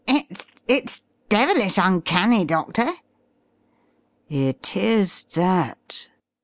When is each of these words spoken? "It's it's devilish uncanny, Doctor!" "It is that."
"It's 0.07 0.47
it's 0.67 1.01
devilish 1.29 1.77
uncanny, 1.77 2.43
Doctor!" 2.43 2.91
"It 4.29 4.75
is 4.75 5.25
that." 5.35 6.09